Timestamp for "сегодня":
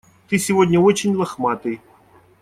0.39-0.79